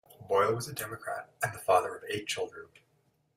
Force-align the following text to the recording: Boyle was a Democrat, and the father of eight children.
Boyle 0.27 0.55
was 0.55 0.67
a 0.67 0.73
Democrat, 0.73 1.29
and 1.43 1.53
the 1.53 1.59
father 1.59 1.95
of 1.95 2.03
eight 2.09 2.25
children. 2.25 2.65